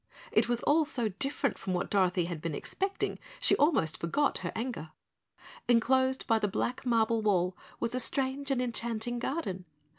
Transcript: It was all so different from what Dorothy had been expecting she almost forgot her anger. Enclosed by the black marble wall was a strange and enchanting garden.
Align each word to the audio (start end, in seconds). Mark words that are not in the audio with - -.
It 0.31 0.49
was 0.49 0.61
all 0.61 0.83
so 0.83 1.09
different 1.09 1.59
from 1.59 1.73
what 1.75 1.91
Dorothy 1.91 2.25
had 2.25 2.41
been 2.41 2.55
expecting 2.55 3.19
she 3.39 3.55
almost 3.57 3.97
forgot 3.99 4.39
her 4.39 4.51
anger. 4.55 4.89
Enclosed 5.69 6.25
by 6.25 6.39
the 6.39 6.47
black 6.47 6.87
marble 6.87 7.21
wall 7.21 7.55
was 7.79 7.93
a 7.93 7.99
strange 7.99 8.49
and 8.49 8.63
enchanting 8.63 9.19
garden. 9.19 9.65